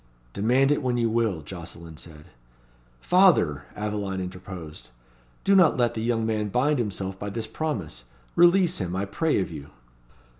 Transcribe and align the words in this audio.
"Demand 0.33 0.71
it 0.71 0.81
when 0.81 0.97
you 0.97 1.11
will," 1.11 1.43
Jocelyn 1.43 1.95
said. 1.95 2.25
"Father!" 3.01 3.65
Aveline 3.77 4.19
interposed, 4.19 4.89
"do 5.43 5.55
not 5.55 5.77
let 5.77 5.93
the 5.93 6.01
young 6.01 6.25
man 6.25 6.49
bind 6.49 6.79
himself 6.79 7.19
by 7.19 7.29
this 7.29 7.45
promise. 7.45 8.05
Release 8.35 8.79
him, 8.79 8.95
I 8.95 9.05
pray 9.05 9.39
of 9.39 9.51
you." 9.51 9.69